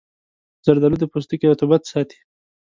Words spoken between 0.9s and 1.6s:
د پوستکي